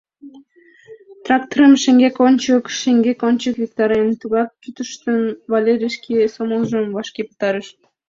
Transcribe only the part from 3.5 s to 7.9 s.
виктарен, тыгак кӱтыштын, Валерий шке сомылжым вашке пытарыш.